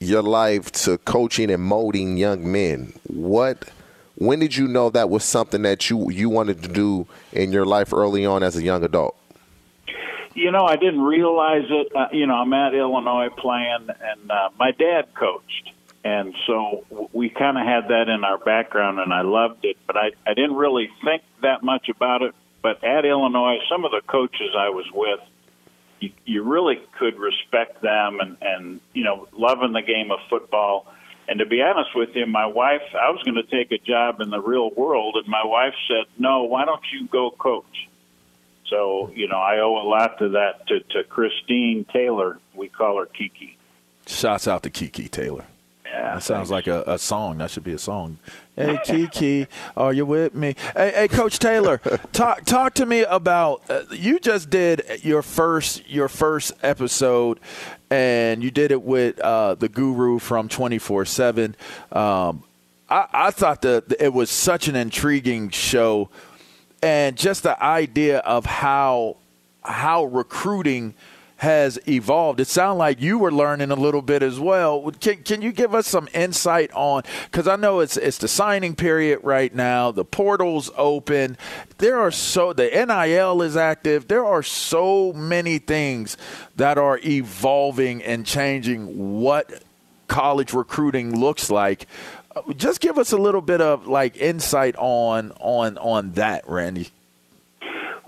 [0.00, 2.92] your life to coaching and molding young men.
[3.06, 3.64] What
[4.16, 7.66] when did you know that was something that you you wanted to do in your
[7.66, 9.16] life early on as a young adult?
[10.34, 11.88] You know, I didn't realize it.
[11.94, 15.70] Uh, you know, I'm at Illinois playing, and uh, my dad coached,
[16.04, 19.76] and so we kind of had that in our background, and I loved it.
[19.86, 22.34] But I, I didn't really think that much about it.
[22.62, 25.20] But at Illinois, some of the coaches I was with,
[26.00, 30.86] you, you really could respect them, and and you know, loving the game of football.
[31.28, 34.20] And to be honest with you, my wife, I was going to take a job
[34.20, 37.88] in the real world, and my wife said, "No, why don't you go coach?"
[38.70, 42.38] So, you know, I owe a lot to that to, to Christine Taylor.
[42.54, 43.56] We call her Kiki.
[44.06, 45.44] Shouts out to Kiki Taylor.
[45.90, 47.38] Yeah, that sounds like a, a song.
[47.38, 48.18] That should be a song.
[48.56, 50.54] Hey Kiki, are you with me?
[50.76, 51.78] Hey, hey Coach Taylor,
[52.12, 53.62] talk talk to me about.
[53.70, 57.40] Uh, you just did your first your first episode,
[57.90, 61.56] and you did it with uh, the Guru from Twenty Four Seven.
[61.90, 62.44] Um,
[62.90, 66.10] I, I thought that it was such an intriguing show,
[66.82, 69.16] and just the idea of how
[69.62, 70.94] how recruiting
[71.38, 72.40] has evolved.
[72.40, 74.90] It sounded like you were learning a little bit as well.
[75.00, 77.04] Can, can you give us some insight on?
[77.30, 79.92] Because I know it's it's the signing period right now.
[79.92, 81.38] The portal's open.
[81.78, 84.08] There are so the NIL is active.
[84.08, 86.16] There are so many things
[86.56, 89.62] that are evolving and changing what
[90.08, 91.86] college recruiting looks like.
[92.56, 96.90] Just give us a little bit of like insight on on on that, Randy.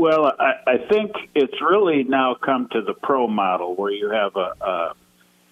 [0.00, 4.34] Well, I, I think it's really now come to the pro model where you have
[4.34, 4.94] a, a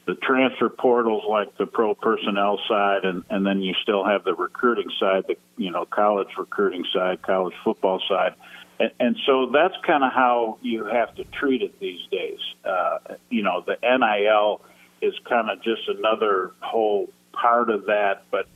[0.07, 4.33] the transfer portals like the pro personnel side, and, and then you still have the
[4.33, 8.37] recruiting side, the you know college recruiting side, college football side,
[8.81, 12.41] and, and so that's kind of how you have to treat it these days.
[12.65, 14.63] Uh, you know, the NIL
[15.03, 18.49] is kind of just another whole part of that, but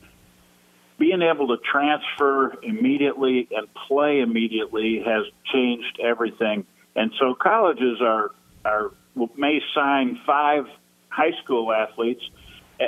[0.99, 6.64] being able to transfer immediately and play immediately has changed everything.
[6.95, 8.30] And so colleges are
[8.64, 8.93] are
[9.36, 10.66] may sign five
[11.09, 12.22] high school athletes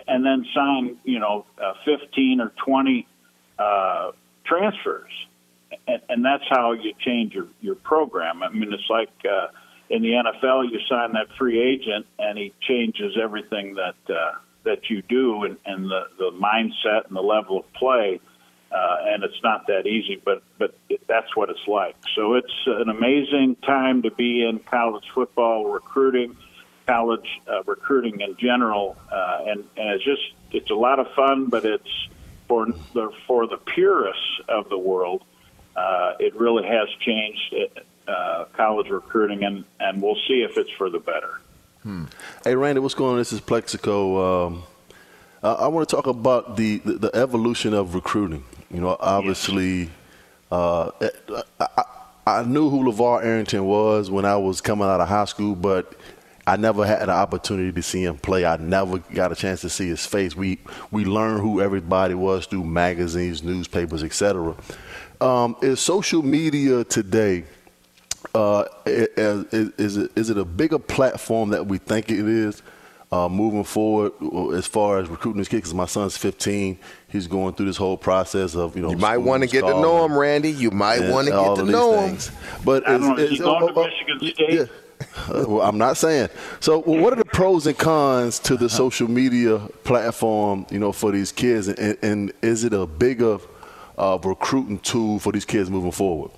[0.06, 3.06] and then sign you know uh, 15 or 20
[3.58, 4.12] uh,
[4.44, 5.10] transfers,
[5.86, 8.42] and, and that's how you change your your program.
[8.42, 9.10] I mean, it's like.
[9.28, 9.48] Uh,
[9.90, 14.32] in the NFL, you sign that free agent, and he changes everything that uh,
[14.64, 18.20] that you do, and, and the the mindset and the level of play.
[18.72, 21.94] Uh, and it's not that easy, but but it, that's what it's like.
[22.14, 26.36] So it's an amazing time to be in college football recruiting,
[26.86, 31.46] college uh, recruiting in general, uh, and and it's just it's a lot of fun,
[31.46, 32.08] but it's
[32.48, 35.22] for the for the purists of the world.
[35.76, 37.54] Uh, it really has changed
[38.06, 41.40] uh, college recruiting, and and we'll see if it's for the better.
[42.44, 43.18] Hey, Randy, what's going on?
[43.18, 44.46] This is Plaxico.
[44.46, 44.62] Um,
[45.42, 48.42] I, I want to talk about the, the, the evolution of recruiting.
[48.70, 49.90] You know, obviously,
[50.50, 50.90] uh,
[51.60, 51.84] I, I,
[52.26, 55.94] I knew who LeVar Arrington was when I was coming out of high school, but
[56.46, 58.46] I never had an opportunity to see him play.
[58.46, 60.34] I never got a chance to see his face.
[60.34, 60.60] We
[60.90, 64.56] we learned who everybody was through magazines, newspapers, etc.
[65.20, 67.44] Um, is social media today
[68.34, 69.44] uh, is,
[69.78, 72.62] is, it, is it a bigger platform that we think it is
[73.12, 74.12] uh, moving forward
[74.54, 75.58] as far as recruiting this kid?
[75.58, 78.90] Because my son's 15, he's going through this whole process of you know.
[78.90, 80.50] You might want to get to know him, Randy.
[80.50, 82.18] You might want to get to know him.
[82.64, 84.70] But I don't know, is, is he is, going oh, to oh, Michigan State?
[85.28, 86.28] uh, well, I'm not saying.
[86.60, 90.92] So, well, what are the pros and cons to the social media platform, you know,
[90.92, 93.38] for these kids, and, and is it a bigger
[93.96, 96.30] uh, recruiting tool for these kids moving forward?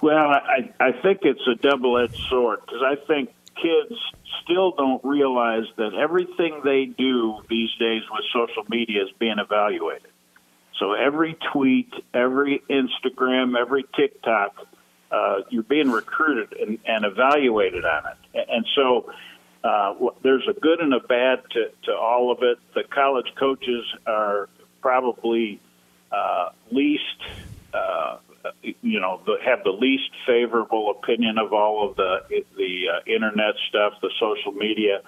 [0.00, 4.00] Well, I, I think it's a double edged sword because I think kids
[4.44, 10.10] still don't realize that everything they do these days with social media is being evaluated.
[10.78, 14.54] So every tweet, every Instagram, every TikTok,
[15.10, 18.46] uh, you're being recruited and, and evaluated on it.
[18.48, 19.10] And so
[19.64, 22.58] uh, there's a good and a bad to, to all of it.
[22.74, 24.48] The college coaches are
[24.80, 25.60] probably
[26.12, 27.02] uh, least,
[27.74, 28.18] uh,
[28.62, 32.18] you know, the, have the least favorable opinion of all of the
[32.56, 35.02] the uh, internet stuff, the social media.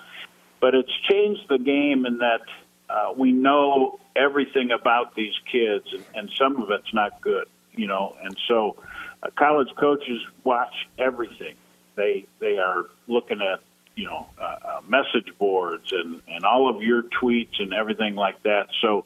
[0.61, 2.43] But it's changed the game in that
[2.89, 7.87] uh, we know everything about these kids, and, and some of it's not good, you
[7.87, 8.17] know.
[8.23, 8.77] And so,
[9.23, 11.55] uh, college coaches watch everything.
[11.97, 13.61] They they are looking at
[14.01, 18.43] you know uh, uh, message boards and and all of your tweets and everything like
[18.45, 18.69] that.
[18.81, 19.05] So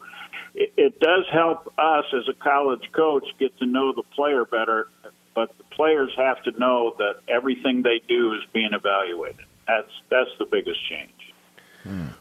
[0.55, 4.89] it, it does help us as a college coach get to know the player better,
[5.35, 9.47] but the players have to know that everything they do is being evaluated.
[9.67, 11.11] That's that's the biggest change.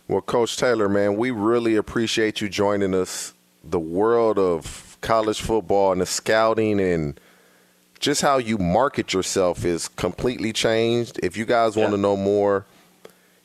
[0.07, 3.33] Well, Coach Taylor, man, we really appreciate you joining us.
[3.63, 7.19] The world of college football and the scouting and
[8.03, 11.17] just how you market yourself is completely changed.
[11.23, 12.65] If you guys want to know more,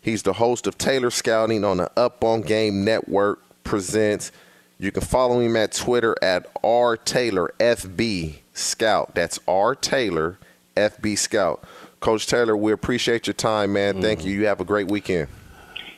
[0.00, 4.32] he's the host of Taylor Scouting on the Up on Game Network presents.
[4.80, 9.14] You can follow him at Twitter at R Taylor FB Scout.
[9.14, 10.38] That's R Taylor
[10.76, 11.62] FB Scout.
[12.00, 14.02] Coach Taylor, we appreciate your time, man.
[14.02, 14.32] Thank you.
[14.32, 15.28] You have a great weekend.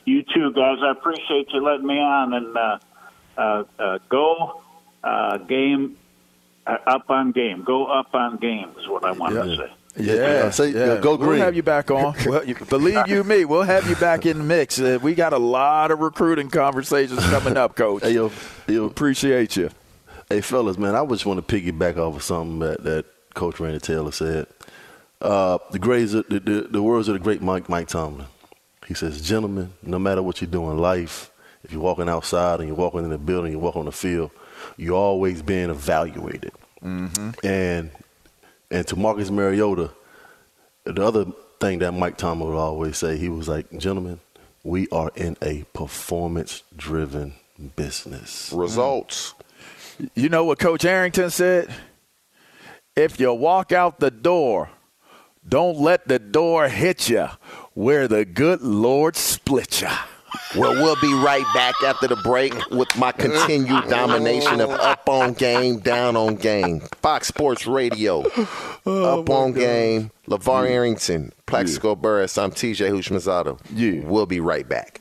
[0.05, 0.77] You too, guys.
[0.83, 2.79] I appreciate you letting me on and uh,
[3.39, 4.61] uh, uh, go
[5.03, 5.97] uh, game
[6.87, 7.65] up on game.
[7.65, 9.73] Go up on game is what I want to say.
[9.97, 10.99] Yeah, say, yeah.
[11.01, 12.15] go We'll have you back on.
[12.27, 14.81] well, you, believe you me, we'll have you back in the mix.
[14.81, 18.03] Uh, we got a lot of recruiting conversations coming up, Coach.
[18.03, 18.31] Hey, yo,
[18.69, 19.71] yo, appreciate you.
[20.29, 23.05] Hey, fellas, man, I just want to piggyback off of something that, that
[23.35, 24.47] Coach Randy Taylor said.
[25.21, 28.27] Uh, the grades, the, the, the words of the great Mike Mike Tomlin.
[28.87, 31.31] He says, "Gentlemen, no matter what you do in life,
[31.65, 34.31] if you're walking outside and you're walking in the building, you walk on the field,
[34.77, 36.53] you're always being evaluated."
[36.85, 37.47] Mm-hmm.
[37.47, 37.91] And
[38.71, 39.91] and to Marcus Mariota,
[40.85, 41.27] the other
[41.61, 44.21] thing that Mike Tomlin would always say, he was like, "Gentlemen,
[44.63, 47.35] we are in a performance-driven
[47.77, 48.53] business.
[48.55, 49.35] Results.
[50.15, 51.73] You know what Coach Arrington said?
[52.97, 54.71] If you walk out the door,
[55.47, 57.29] don't let the door hit you
[57.75, 59.89] where the good Lord split you.
[60.57, 65.35] Well, we'll be right back after the break with my continued domination of up on
[65.35, 66.81] game, down on game.
[67.03, 68.25] Fox Sports Radio,
[68.87, 70.11] Oh, up on game.
[70.29, 72.39] LeVar Arrington, Plaxico Burress.
[72.39, 73.59] I'm TJ Houshmandzadeh.
[73.75, 74.07] Yeah.
[74.09, 75.01] We'll be right back.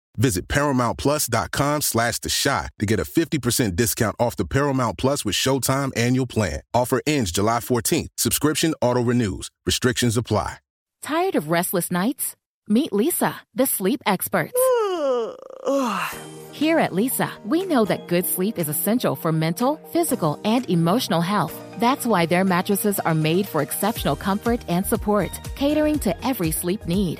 [0.17, 5.35] Visit ParamountPlus.com slash The Chi to get a 50% discount off the Paramount Plus with
[5.35, 6.61] Showtime annual plan.
[6.73, 8.09] Offer ends July 14th.
[8.17, 9.49] Subscription auto-renews.
[9.65, 10.57] Restrictions apply.
[11.01, 12.35] Tired of restless nights?
[12.67, 14.53] Meet Leesa, the sleep experts.
[16.51, 21.21] Here at Leesa, we know that good sleep is essential for mental, physical, and emotional
[21.21, 21.53] health.
[21.79, 26.85] That's why their mattresses are made for exceptional comfort and support, catering to every sleep
[26.85, 27.19] need.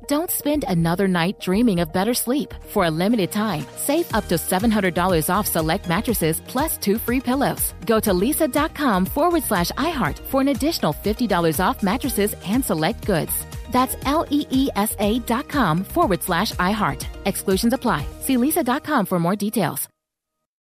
[0.11, 2.53] Don't spend another night dreaming of better sleep.
[2.67, 7.73] For a limited time, save up to $700 off select mattresses plus two free pillows.
[7.85, 13.31] Go to leesa.com forward slash iHeart for an additional $50 off mattresses and select goods.
[13.71, 17.05] That's L E E S A dot com forward slash iHeart.
[17.23, 18.05] Exclusions apply.
[18.19, 19.87] See leesa.com for more details.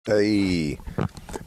[0.05, 0.77] Hey,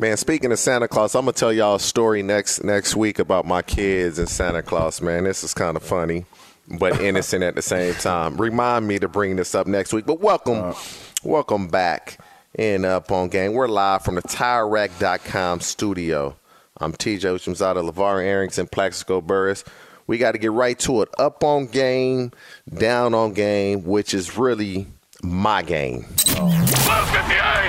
[0.01, 0.17] man.
[0.17, 3.63] Speaking of Santa Claus, I'm gonna tell y'all a story next next week about my
[3.63, 5.01] kids and Santa Claus.
[5.01, 6.25] Man, this is kind of funny,
[6.69, 8.37] but innocent at the same time.
[8.37, 10.07] Remind me to bring this up next week.
[10.07, 10.75] But welcome, uh.
[11.23, 12.19] welcome back
[12.59, 13.53] in uh, Up on Game.
[13.53, 16.37] We're live from the TireRack.com studio.
[16.79, 19.65] I'm TJ Houshmandzadeh, LeVar Arrington, Plaxico Burress.
[20.07, 21.09] We got to get right to it.
[21.19, 22.33] Up on game,
[22.77, 24.89] down on game, which is really
[25.23, 26.03] my game.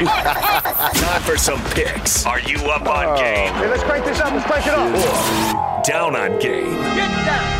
[0.03, 2.25] Time for some picks.
[2.25, 3.17] Are you up on oh.
[3.17, 3.53] game?
[3.53, 4.33] Hey, let's crank this up.
[4.33, 5.83] Let's crank it up.
[5.83, 7.52] Down on game.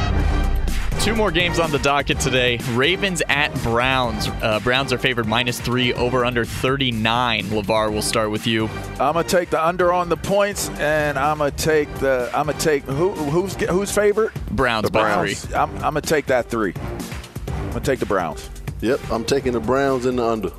[1.04, 2.60] Two more games on the docket today.
[2.72, 4.30] Ravens at Browns.
[4.42, 7.44] Uh, Browns are favored minus three, over under 39.
[7.48, 8.68] LeVar, we'll start with you.
[8.92, 12.32] I'm gonna take the under on the points, and I'm gonna take the.
[12.34, 14.34] I'm gonna take who, who's who's favorite?
[14.52, 15.44] Browns The by Browns.
[15.44, 15.56] three.
[15.56, 16.74] I'm, I'm gonna take that three.
[16.78, 18.50] I'm gonna take the Browns.
[18.80, 20.52] Yep, I'm taking the Browns in the under.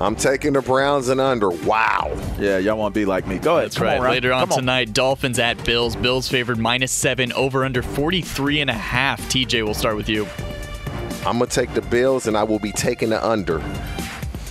[0.00, 1.50] I'm taking the Browns and under.
[1.50, 2.16] Wow.
[2.38, 3.38] Yeah, y'all want to be like me.
[3.38, 3.66] Go ahead.
[3.66, 4.00] That's Come right.
[4.00, 4.12] Ryan.
[4.12, 5.96] Later on Come tonight, Dolphins at Bills.
[5.96, 9.20] Bills favored minus seven, over under 43 and a half.
[9.28, 10.26] TJ, we'll start with you.
[11.26, 13.60] I'm gonna take the Bills, and I will be taking the under.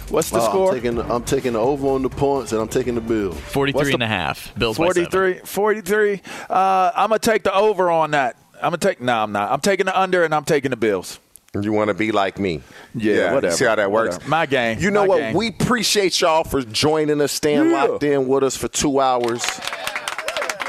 [0.09, 3.01] What's Oh, I'm taking, I'm taking the over on the points, and I'm taking the
[3.01, 3.37] Bills.
[3.39, 4.53] 43 and a half.
[4.57, 5.09] Bills by seven.
[5.11, 6.21] 43, 43.
[6.49, 8.37] Uh, I'm gonna take the over on that.
[8.55, 8.99] I'm gonna take.
[8.99, 9.51] No, I'm not.
[9.51, 11.19] I'm taking the under, and I'm taking the Bills.
[11.59, 12.61] You want to be like me?
[12.93, 13.55] Yeah, whatever.
[13.55, 14.15] See how that works?
[14.15, 14.29] Whatever.
[14.29, 14.79] My game.
[14.79, 15.33] You know My what?
[15.33, 17.83] We appreciate y'all for joining us, staying Yeah.
[17.85, 19.43] locked in with us for two hours.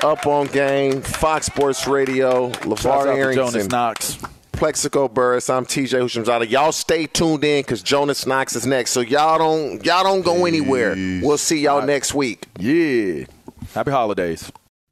[0.02, 4.18] Up on game, Fox Sports Radio, LeVar to Arrington, Jonas Knox.
[4.52, 5.50] Plaxico Burress.
[5.50, 6.48] I'm TJ Houshmandzadeh.
[6.50, 8.92] Y'all stay tuned in because Jonas Knox is next.
[8.92, 10.94] So y'all don't y'all don't go anywhere.
[11.22, 12.46] We'll see y'all next week.
[12.58, 13.24] Yeah.
[13.74, 14.50] Happy holidays.